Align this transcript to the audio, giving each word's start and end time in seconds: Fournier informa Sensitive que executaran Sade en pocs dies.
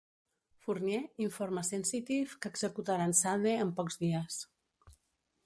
Fournier 0.61 1.01
informa 1.25 1.63
Sensitive 1.67 2.39
que 2.41 2.51
executaran 2.55 3.15
Sade 3.21 3.53
en 3.67 3.77
pocs 3.81 4.01
dies. 4.07 4.43